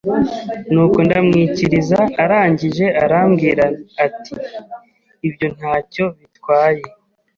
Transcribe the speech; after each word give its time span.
nuko 0.71 0.97
ndamwikiriza 1.07 1.99
arangije 2.23 2.85
arambwira 3.03 3.65
ati 4.05 4.33
ibyo 5.27 5.47
ntacyo 5.55 6.05
bitwaye. 6.19 6.83